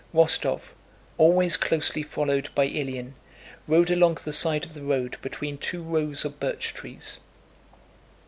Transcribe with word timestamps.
Rostóv, 0.15 0.69
always 1.19 1.57
closely 1.57 2.01
followed 2.01 2.49
by 2.55 2.67
Ilyín, 2.67 3.11
rode 3.67 3.91
along 3.91 4.17
the 4.23 4.33
side 4.33 4.65
of 4.65 4.73
the 4.73 4.81
road 4.81 5.17
between 5.21 5.59
two 5.59 5.83
rows 5.83 6.25
of 6.25 6.39
birch 6.39 6.73
trees. 6.73 7.19